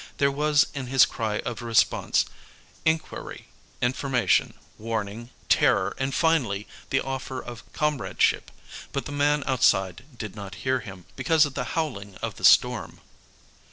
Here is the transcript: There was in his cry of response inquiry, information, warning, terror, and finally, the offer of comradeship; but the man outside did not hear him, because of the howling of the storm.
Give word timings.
There 0.17 0.31
was 0.31 0.65
in 0.73 0.87
his 0.87 1.05
cry 1.05 1.41
of 1.41 1.61
response 1.61 2.25
inquiry, 2.85 3.45
information, 3.83 4.55
warning, 4.79 5.29
terror, 5.47 5.93
and 5.99 6.11
finally, 6.11 6.67
the 6.89 6.99
offer 7.01 7.39
of 7.39 7.71
comradeship; 7.71 8.49
but 8.93 9.05
the 9.05 9.11
man 9.11 9.43
outside 9.45 10.05
did 10.17 10.35
not 10.35 10.55
hear 10.65 10.79
him, 10.79 11.05
because 11.15 11.45
of 11.45 11.53
the 11.53 11.63
howling 11.77 12.15
of 12.15 12.37
the 12.37 12.43
storm. 12.45 12.99